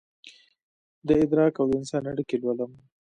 [1.07, 2.71] دادراک اودانسان اړیکې لولم